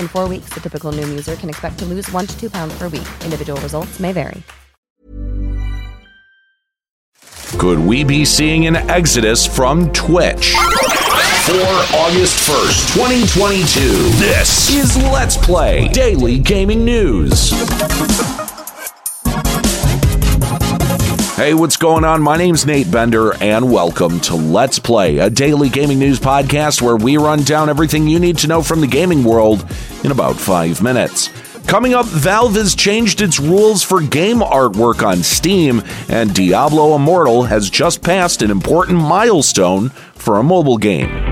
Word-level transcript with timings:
In 0.00 0.08
four 0.08 0.28
weeks, 0.28 0.52
the 0.52 0.60
typical 0.60 0.90
Noom 0.90 1.08
user 1.08 1.36
can 1.36 1.48
expect 1.48 1.78
to 1.78 1.84
lose 1.84 2.10
one 2.10 2.26
to 2.26 2.36
two 2.40 2.50
pounds 2.50 2.76
per 2.76 2.88
week. 2.88 3.06
Individual 3.24 3.60
results 3.60 4.00
may 4.00 4.12
vary. 4.12 4.42
Could 7.58 7.78
we 7.78 8.04
be 8.04 8.24
seeing 8.24 8.66
an 8.66 8.76
exodus 8.90 9.46
from 9.46 9.92
Twitch? 9.92 10.52
For 11.46 11.52
August 11.96 12.48
1st, 12.48 12.94
2022, 12.94 13.80
this 14.18 14.68
is 14.74 14.96
Let's 14.96 15.36
Play 15.36 15.88
Daily 15.88 16.38
Gaming 16.40 16.84
News. 16.84 17.52
Hey, 21.36 21.52
what's 21.52 21.76
going 21.76 22.02
on? 22.02 22.22
My 22.22 22.38
name's 22.38 22.64
Nate 22.64 22.90
Bender, 22.90 23.34
and 23.42 23.70
welcome 23.70 24.20
to 24.20 24.34
Let's 24.34 24.78
Play, 24.78 25.18
a 25.18 25.28
daily 25.28 25.68
gaming 25.68 25.98
news 25.98 26.18
podcast 26.18 26.80
where 26.80 26.96
we 26.96 27.18
run 27.18 27.42
down 27.42 27.68
everything 27.68 28.08
you 28.08 28.18
need 28.18 28.38
to 28.38 28.46
know 28.46 28.62
from 28.62 28.80
the 28.80 28.86
gaming 28.86 29.22
world 29.22 29.62
in 30.02 30.12
about 30.12 30.36
five 30.36 30.82
minutes. 30.82 31.28
Coming 31.66 31.92
up, 31.92 32.06
Valve 32.06 32.54
has 32.54 32.74
changed 32.74 33.20
its 33.20 33.38
rules 33.38 33.82
for 33.82 34.00
game 34.00 34.38
artwork 34.38 35.06
on 35.06 35.22
Steam, 35.22 35.82
and 36.08 36.34
Diablo 36.34 36.96
Immortal 36.96 37.42
has 37.42 37.68
just 37.68 38.02
passed 38.02 38.40
an 38.40 38.50
important 38.50 38.98
milestone 38.98 39.90
for 40.14 40.38
a 40.38 40.42
mobile 40.42 40.78
game. 40.78 41.25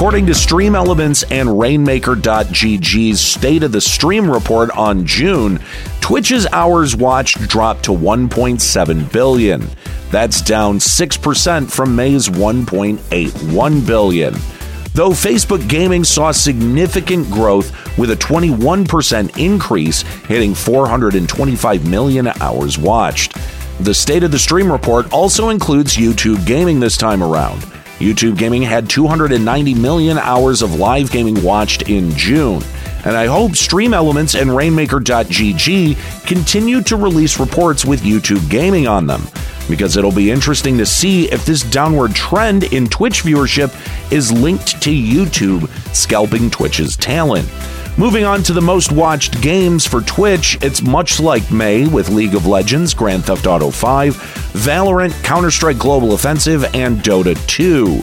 According 0.00 0.28
to 0.28 0.34
Stream 0.34 0.74
Elements 0.74 1.24
and 1.24 1.60
Rainmaker.gg's 1.60 3.20
State 3.20 3.62
of 3.62 3.70
the 3.70 3.82
Stream 3.82 4.30
report 4.30 4.70
on 4.70 5.04
June, 5.04 5.60
Twitch's 6.00 6.46
hours 6.52 6.96
watched 6.96 7.36
dropped 7.50 7.84
to 7.84 7.90
1.7 7.90 9.12
billion. 9.12 9.68
That's 10.10 10.40
down 10.40 10.78
6% 10.78 11.70
from 11.70 11.94
May's 11.94 12.30
1.81 12.30 13.86
billion 13.86 14.34
though 14.94 15.10
Facebook 15.10 15.68
Gaming 15.68 16.02
saw 16.02 16.32
significant 16.32 17.30
growth 17.30 17.96
with 17.96 18.10
a 18.10 18.16
21% 18.16 19.38
increase, 19.38 20.02
hitting 20.26 20.54
425 20.54 21.88
million 21.88 22.26
hours 22.40 22.76
watched. 22.78 23.36
The 23.80 23.94
State 23.94 24.24
of 24.24 24.32
the 24.32 24.38
Stream 24.38 24.72
report 24.72 25.12
also 25.12 25.50
includes 25.50 25.96
YouTube 25.96 26.44
Gaming 26.46 26.80
this 26.80 26.96
time 26.96 27.22
around. 27.22 27.70
YouTube 28.00 28.38
Gaming 28.38 28.62
had 28.62 28.88
290 28.88 29.74
million 29.74 30.16
hours 30.16 30.62
of 30.62 30.76
live 30.76 31.10
gaming 31.10 31.42
watched 31.42 31.90
in 31.90 32.10
June. 32.12 32.62
And 33.04 33.14
I 33.14 33.26
hope 33.26 33.54
Stream 33.54 33.92
Elements 33.92 34.34
and 34.34 34.56
Rainmaker.gg 34.56 36.26
continue 36.26 36.80
to 36.82 36.96
release 36.96 37.38
reports 37.38 37.84
with 37.84 38.00
YouTube 38.00 38.48
Gaming 38.48 38.88
on 38.88 39.06
them 39.06 39.22
because 39.68 39.98
it'll 39.98 40.12
be 40.12 40.30
interesting 40.30 40.78
to 40.78 40.86
see 40.86 41.30
if 41.30 41.44
this 41.44 41.62
downward 41.62 42.14
trend 42.14 42.64
in 42.72 42.86
Twitch 42.88 43.22
viewership 43.22 43.70
is 44.10 44.32
linked 44.32 44.80
to 44.82 44.90
YouTube 44.90 45.68
scalping 45.94 46.50
Twitch's 46.50 46.96
talent. 46.96 47.48
Moving 48.00 48.24
on 48.24 48.42
to 48.44 48.54
the 48.54 48.62
most 48.62 48.92
watched 48.92 49.42
games 49.42 49.86
for 49.86 50.00
Twitch, 50.00 50.56
it's 50.62 50.80
much 50.80 51.20
like 51.20 51.52
May 51.52 51.86
with 51.86 52.08
League 52.08 52.34
of 52.34 52.46
Legends, 52.46 52.94
Grand 52.94 53.26
Theft 53.26 53.46
Auto 53.46 53.70
5, 53.70 54.16
Valorant, 54.54 55.12
Counter 55.22 55.50
Strike 55.50 55.76
Global 55.76 56.14
Offensive, 56.14 56.64
and 56.74 57.00
Dota 57.00 57.36
2. 57.46 57.98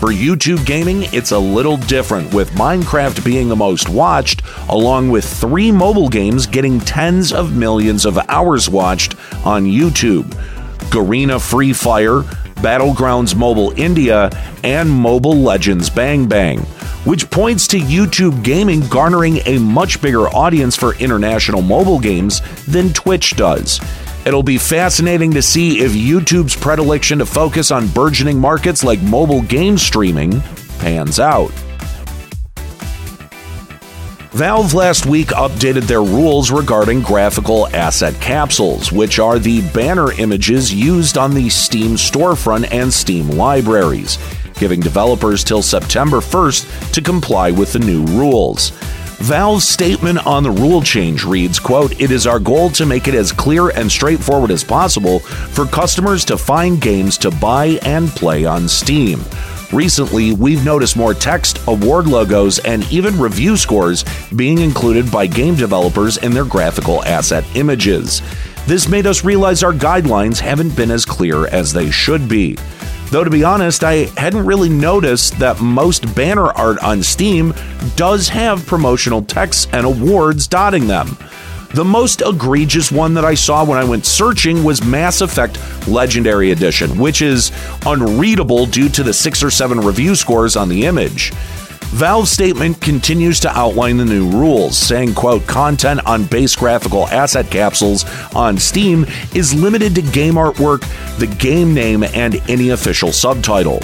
For 0.00 0.08
YouTube 0.08 0.66
gaming, 0.66 1.04
it's 1.12 1.30
a 1.30 1.38
little 1.38 1.76
different, 1.76 2.34
with 2.34 2.50
Minecraft 2.54 3.24
being 3.24 3.48
the 3.48 3.54
most 3.54 3.88
watched, 3.88 4.42
along 4.68 5.10
with 5.10 5.24
three 5.24 5.70
mobile 5.70 6.08
games 6.08 6.44
getting 6.44 6.80
tens 6.80 7.32
of 7.32 7.56
millions 7.56 8.04
of 8.04 8.18
hours 8.28 8.68
watched 8.68 9.14
on 9.46 9.64
YouTube. 9.64 10.24
Garena 10.90 11.40
Free 11.40 11.72
Fire, 11.72 12.22
Battlegrounds 12.56 13.36
Mobile 13.36 13.70
India, 13.78 14.28
and 14.64 14.90
Mobile 14.90 15.36
Legends 15.36 15.88
Bang 15.88 16.26
Bang, 16.26 16.66
which 17.06 17.30
points 17.30 17.66
to 17.68 17.78
YouTube 17.78 18.42
gaming 18.42 18.80
garnering 18.88 19.38
a 19.46 19.58
much 19.58 20.02
bigger 20.02 20.28
audience 20.28 20.76
for 20.76 20.94
international 20.96 21.62
mobile 21.62 21.98
games 21.98 22.42
than 22.66 22.92
Twitch 22.92 23.36
does. 23.36 23.80
It'll 24.26 24.42
be 24.42 24.58
fascinating 24.58 25.30
to 25.32 25.40
see 25.40 25.78
if 25.78 25.92
YouTube's 25.92 26.56
predilection 26.56 27.20
to 27.20 27.26
focus 27.26 27.70
on 27.70 27.86
burgeoning 27.86 28.40
markets 28.40 28.82
like 28.82 29.00
mobile 29.00 29.40
game 29.42 29.78
streaming 29.78 30.42
pans 30.78 31.20
out. 31.20 31.52
Valve 34.32 34.74
last 34.74 35.06
week 35.06 35.28
updated 35.28 35.84
their 35.84 36.02
rules 36.02 36.50
regarding 36.50 37.00
graphical 37.00 37.68
asset 37.68 38.20
capsules, 38.20 38.92
which 38.92 39.18
are 39.18 39.38
the 39.38 39.62
banner 39.70 40.12
images 40.12 40.74
used 40.74 41.16
on 41.16 41.32
the 41.32 41.48
Steam 41.48 41.92
storefront 41.92 42.70
and 42.70 42.92
Steam 42.92 43.30
libraries, 43.30 44.18
giving 44.58 44.80
developers 44.80 45.44
till 45.44 45.62
September 45.62 46.18
1st 46.18 46.92
to 46.92 47.00
comply 47.00 47.50
with 47.50 47.72
the 47.72 47.78
new 47.78 48.04
rules. 48.06 48.70
Valve's 49.18 49.66
statement 49.66 50.26
on 50.26 50.42
the 50.42 50.50
rule 50.50 50.82
change 50.82 51.24
reads, 51.24 51.58
quote, 51.58 51.98
It 52.00 52.10
is 52.10 52.26
our 52.26 52.38
goal 52.38 52.68
to 52.70 52.84
make 52.84 53.08
it 53.08 53.14
as 53.14 53.32
clear 53.32 53.70
and 53.70 53.90
straightforward 53.90 54.50
as 54.50 54.62
possible 54.62 55.20
for 55.20 55.64
customers 55.64 56.24
to 56.26 56.36
find 56.36 56.80
games 56.82 57.16
to 57.18 57.30
buy 57.30 57.78
and 57.82 58.08
play 58.10 58.44
on 58.44 58.68
Steam. 58.68 59.20
Recently, 59.72 60.32
we've 60.34 60.64
noticed 60.64 60.96
more 60.96 61.14
text, 61.14 61.60
award 61.66 62.06
logos, 62.06 62.58
and 62.60 62.84
even 62.92 63.18
review 63.18 63.56
scores 63.56 64.04
being 64.36 64.58
included 64.58 65.10
by 65.10 65.26
game 65.26 65.56
developers 65.56 66.18
in 66.18 66.32
their 66.32 66.44
graphical 66.44 67.02
asset 67.04 67.44
images. 67.56 68.22
This 68.66 68.88
made 68.88 69.06
us 69.06 69.24
realize 69.24 69.62
our 69.62 69.72
guidelines 69.72 70.38
haven't 70.38 70.76
been 70.76 70.90
as 70.90 71.04
clear 71.04 71.46
as 71.48 71.72
they 71.72 71.90
should 71.90 72.28
be. 72.28 72.56
Though, 73.10 73.24
to 73.24 73.30
be 73.30 73.44
honest, 73.44 73.84
I 73.84 74.10
hadn't 74.16 74.44
really 74.44 74.68
noticed 74.68 75.38
that 75.38 75.60
most 75.60 76.12
banner 76.14 76.46
art 76.46 76.82
on 76.82 77.02
Steam 77.02 77.54
does 77.94 78.28
have 78.28 78.66
promotional 78.66 79.22
texts 79.22 79.68
and 79.72 79.86
awards 79.86 80.48
dotting 80.48 80.86
them. 80.88 81.16
The 81.74 81.84
most 81.84 82.22
egregious 82.22 82.90
one 82.90 83.14
that 83.14 83.24
I 83.24 83.34
saw 83.34 83.64
when 83.64 83.78
I 83.78 83.84
went 83.84 84.06
searching 84.06 84.64
was 84.64 84.82
Mass 84.84 85.20
Effect 85.20 85.58
Legendary 85.86 86.50
Edition, 86.50 86.98
which 86.98 87.22
is 87.22 87.52
unreadable 87.84 88.66
due 88.66 88.88
to 88.88 89.02
the 89.02 89.12
six 89.12 89.42
or 89.42 89.50
seven 89.50 89.80
review 89.80 90.14
scores 90.14 90.56
on 90.56 90.68
the 90.68 90.86
image. 90.86 91.32
Valve's 91.92 92.30
statement 92.30 92.80
continues 92.80 93.40
to 93.40 93.48
outline 93.56 93.96
the 93.96 94.04
new 94.04 94.28
rules, 94.28 94.76
saying, 94.76 95.14
quote, 95.14 95.46
content 95.46 96.04
on 96.06 96.24
base 96.24 96.54
graphical 96.54 97.06
asset 97.08 97.50
capsules 97.50 98.04
on 98.34 98.58
Steam 98.58 99.06
is 99.34 99.54
limited 99.54 99.94
to 99.94 100.02
game 100.02 100.34
artwork, 100.34 100.80
the 101.18 101.26
game 101.38 101.72
name, 101.72 102.02
and 102.02 102.36
any 102.50 102.70
official 102.70 103.12
subtitle. 103.12 103.80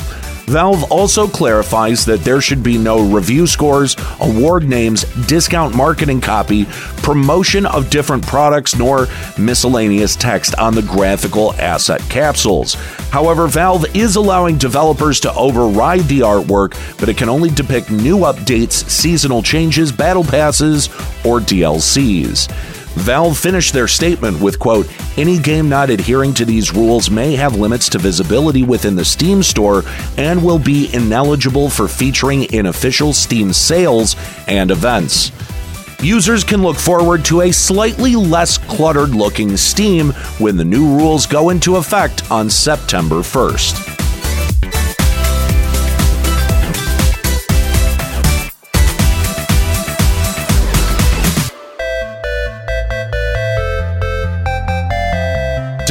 Valve 0.47 0.91
also 0.91 1.27
clarifies 1.27 2.05
that 2.05 2.21
there 2.21 2.41
should 2.41 2.63
be 2.63 2.77
no 2.77 3.01
review 3.01 3.47
scores, 3.47 3.97
award 4.21 4.65
names, 4.69 5.05
discount 5.27 5.75
marketing 5.75 6.21
copy, 6.21 6.67
promotion 7.03 7.65
of 7.67 7.91
different 7.91 8.27
products, 8.27 8.77
nor 8.77 9.07
miscellaneous 9.39 10.17
text 10.17 10.55
on 10.57 10.75
the 10.75 10.83
graphical 10.83 11.55
asset 11.55 12.01
capsules. 12.11 12.75
However, 13.11 13.47
Valve 13.47 13.85
is 13.95 14.17
allowing 14.17 14.59
developers 14.59 15.21
to 15.21 15.35
override 15.35 16.03
the 16.03 16.21
artwork, 16.21 16.73
but 16.99 17.09
it 17.09 17.17
can 17.17 17.29
only 17.29 17.51
depict 17.51 17.91
new 17.91 18.19
updates, 18.19 18.89
seasonal 18.91 19.43
changes, 19.43 19.93
battle 19.93 20.25
passes, 20.25 20.89
or 21.25 21.39
DLCs. 21.41 22.82
Valve 22.95 23.39
finished 23.39 23.73
their 23.73 23.89
statement 23.89 24.41
with 24.41 24.59
quote, 24.59 24.87
any 25.19 25.39
game 25.39 25.69
not 25.69 25.91
adhering 25.91 26.35
to 26.35 26.45
these 26.45 26.75
rules 26.75 27.11
may 27.11 27.35
have 27.35 27.57
limits 27.57 27.89
to 27.91 27.99
visibility 27.99 28.63
within 28.63 28.95
the 28.95 29.05
Steam 29.05 29.43
store 29.43 29.83
and 30.19 30.43
will 30.43 30.59
be 30.59 30.93
ineligible 30.95 31.71
for 31.71 31.89
featuring 31.89 32.45
in 32.45 32.67
official 32.67 33.13
Steam 33.13 33.53
sales 33.53 34.17
and 34.47 34.71
events. 34.71 35.33
Users 36.03 36.43
can 36.43 36.63
look 36.63 36.77
forward 36.77 37.25
to 37.27 37.43
a 37.43 37.53
slightly 37.53 38.17
less 38.17 38.59
cluttered 38.59 39.11
looking 39.11 39.57
Steam 39.57 40.11
when 40.39 40.57
the 40.57 40.65
new 40.65 40.97
rules 40.97 41.27
go 41.27 41.51
into 41.51 41.77
effect 41.77 42.29
on 42.31 42.51
September 42.51 43.17
1st. 43.17 43.92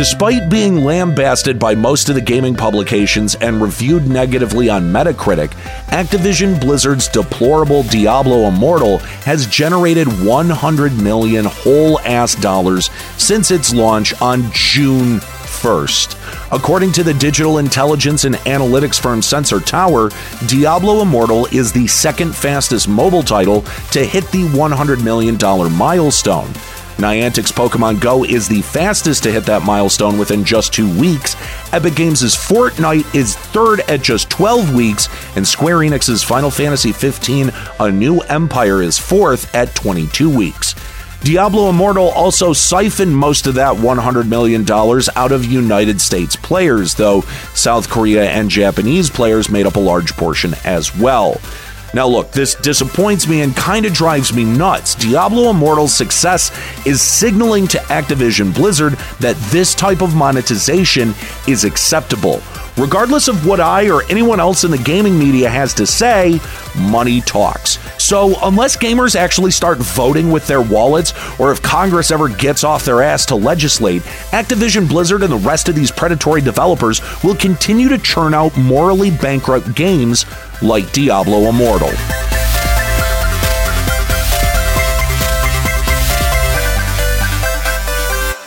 Despite 0.02 0.50
being 0.50 0.78
lambasted 0.78 1.60
by 1.60 1.76
most 1.76 2.10
of 2.10 2.16
the 2.16 2.22
gaming 2.22 2.56
publications 2.56 3.36
and 3.36 3.62
reviewed 3.62 4.08
negatively 4.08 4.68
on 4.68 4.92
Metacritic, 4.92 5.50
Activision 5.90 6.60
Blizzard's 6.60 7.08
deplorable 7.08 7.84
Diablo 7.84 8.48
Immortal 8.48 8.98
has 8.98 9.46
generated 9.46 10.08
100 10.08 10.94
million 10.94 11.46
whole 11.46 12.00
ass 12.00 12.34
dollars 12.34 12.90
since 13.18 13.52
its 13.52 13.76
launch 13.76 14.20
on 14.24 14.52
June 14.54 15.20
1st. 15.20 16.18
According 16.52 16.94
to 16.94 17.04
the 17.04 17.14
digital 17.14 17.60
intelligence 17.60 18.24
and 18.24 18.34
analytics 18.38 19.00
firm 19.00 19.22
Sensor 19.22 19.60
Tower, 19.60 20.10
Diablo 20.48 21.04
Immortal 21.04 21.46
is 21.56 21.72
the 21.72 21.86
second 21.86 22.36
fastest 22.36 22.88
mobile 22.88 23.22
title 23.22 23.62
to 23.92 24.04
hit 24.04 24.24
the 24.32 24.46
$100 24.46 25.04
million 25.04 25.38
milestone. 25.78 26.52
Niantic's 27.02 27.52
Pokemon 27.52 28.00
Go 28.00 28.24
is 28.24 28.48
the 28.48 28.62
fastest 28.62 29.24
to 29.24 29.32
hit 29.32 29.46
that 29.46 29.64
milestone 29.64 30.20
within 30.20 30.46
just 30.46 30.72
two 30.72 30.88
weeks. 31.00 31.36
Epic 31.74 31.96
Games' 31.96 32.36
Fortnite 32.36 33.16
is 33.16 33.36
third 33.36 33.80
at 33.90 34.04
just 34.04 34.30
12 34.30 34.76
weeks, 34.76 35.10
and 35.36 35.48
Square 35.48 35.80
Enix's 35.80 36.22
Final 36.22 36.52
Fantasy 36.52 36.92
XV 36.92 37.52
A 37.80 37.92
New 37.92 38.20
Empire 38.20 38.84
is 38.84 39.00
fourth 39.00 39.54
at 39.56 39.74
22 39.74 40.30
weeks. 40.30 40.76
Diablo 41.24 41.70
Immortal 41.70 42.10
also 42.10 42.54
siphoned 42.54 43.16
most 43.16 43.48
of 43.48 43.56
that 43.56 43.76
$100 43.76 44.28
million 44.28 44.64
out 44.70 45.32
of 45.32 45.46
United 45.46 46.00
States 46.02 46.36
players, 46.36 46.94
though 46.94 47.22
South 47.56 47.90
Korea 47.90 48.30
and 48.30 48.48
Japanese 48.50 49.10
players 49.10 49.50
made 49.50 49.66
up 49.66 49.76
a 49.76 49.80
large 49.80 50.16
portion 50.16 50.54
as 50.64 50.96
well. 50.96 51.42
Now, 51.94 52.08
look, 52.08 52.32
this 52.32 52.56
disappoints 52.56 53.28
me 53.28 53.42
and 53.42 53.56
kind 53.56 53.86
of 53.86 53.94
drives 53.94 54.34
me 54.34 54.46
nuts. 54.46 54.96
Diablo 54.96 55.50
Immortal's 55.50 55.94
success 55.94 56.52
is 56.86 57.02
signaling 57.02 57.68
to 57.68 57.78
Activision 57.80 58.54
Blizzard 58.54 58.94
that 59.20 59.36
this 59.52 59.76
type 59.76 60.02
of 60.02 60.16
monetization 60.16 61.14
is 61.48 61.66
acceptable. 61.66 62.42
Regardless 62.78 63.28
of 63.28 63.46
what 63.46 63.60
I 63.60 63.90
or 63.90 64.04
anyone 64.04 64.40
else 64.40 64.64
in 64.64 64.72
the 64.72 64.78
gaming 64.78 65.20
media 65.20 65.50
has 65.50 65.74
to 65.76 65.86
say, 65.86 66.40
money 66.78 67.22
talks. 67.22 67.78
So, 68.02 68.36
unless 68.44 68.78
gamers 68.78 69.16
actually 69.16 69.52
start 69.52 69.78
voting 69.78 70.32
with 70.32 70.48
their 70.48 70.62
wallets, 70.62 71.14
or 71.40 71.52
if 71.52 71.62
Congress 71.62 72.12
ever 72.12 72.30
gets 72.30 72.64
off 72.64 72.86
their 72.86 73.02
ass 73.02 73.26
to 73.28 73.36
legislate, 73.36 74.02
Activision 74.32 74.88
Blizzard 74.88 75.24
and 75.24 75.32
the 75.32 75.38
rest 75.38 75.70
of 75.70 75.76
these 75.76 75.92
predatory 75.92 76.42
developers 76.42 77.02
will 77.24 77.36
continue 77.36 77.90
to 77.90 77.98
churn 77.98 78.34
out 78.34 78.56
morally 78.58 79.12
bankrupt 79.12 79.76
games 79.76 80.26
like 80.62 80.92
Diablo 80.94 81.50
Immortal. 81.50 81.92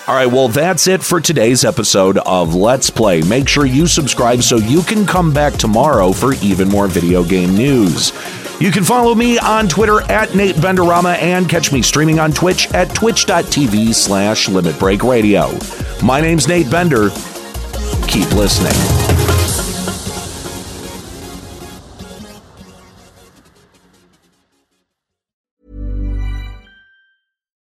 All 0.07 0.15
right, 0.15 0.27
well, 0.27 0.49
that's 0.49 0.87
it 0.87 1.03
for 1.03 1.19
today's 1.19 1.65
episode 1.65 2.19
of 2.19 2.55
Let's 2.55 2.91
Play. 2.91 3.23
Make 3.23 3.49
sure 3.49 3.65
you 3.65 3.87
subscribe 3.87 4.43
so 4.43 4.57
you 4.57 4.83
can 4.83 5.07
come 5.07 5.33
back 5.33 5.55
tomorrow 5.55 6.13
for 6.13 6.35
even 6.43 6.69
more 6.69 6.89
video 6.89 7.25
game 7.25 7.55
news. 7.55 8.13
You 8.61 8.71
can 8.71 8.85
follow 8.85 9.15
me 9.15 9.39
on 9.39 9.67
Twitter 9.67 10.03
at 10.13 10.35
Nate 10.35 10.57
Benderama 10.57 11.17
and 11.23 11.49
catch 11.49 11.73
me 11.73 11.81
streaming 11.81 12.19
on 12.19 12.33
Twitch 12.33 12.71
at 12.75 12.95
twitch.tv 12.95 13.95
slash 13.95 14.47
Limit 14.47 14.79
Break 14.79 15.03
Radio. 15.03 15.49
My 16.03 16.21
name's 16.21 16.49
Nate 16.49 16.71
Bender. 16.71 17.09
Keep 18.07 18.31
listening. 18.33 18.75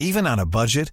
Even 0.00 0.26
on 0.26 0.38
a 0.38 0.46
budget, 0.46 0.92